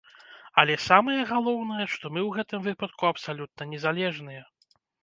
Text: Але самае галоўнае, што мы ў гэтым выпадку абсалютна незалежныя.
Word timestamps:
Але 0.61 0.77
самае 0.89 1.17
галоўнае, 1.33 1.85
што 1.93 2.05
мы 2.15 2.21
ў 2.27 2.41
гэтым 2.41 2.59
выпадку 2.71 3.03
абсалютна 3.15 3.73
незалежныя. 3.77 4.43